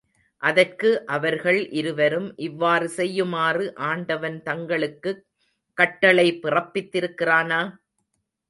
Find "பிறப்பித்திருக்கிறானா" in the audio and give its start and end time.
6.43-7.61